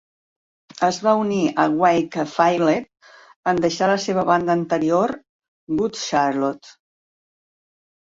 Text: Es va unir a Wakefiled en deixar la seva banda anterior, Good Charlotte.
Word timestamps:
Es 0.85 0.97
va 1.07 1.11
unir 1.23 1.41
a 1.63 1.65
Wakefiled 1.81 2.87
en 3.51 3.59
deixar 3.65 3.89
la 3.91 3.97
seva 4.05 4.23
banda 4.31 4.55
anterior, 4.61 5.13
Good 5.83 6.01
Charlotte. 6.05 6.73